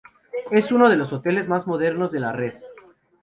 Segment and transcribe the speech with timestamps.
[0.49, 2.55] Es uno de los hoteles más modernos de la red.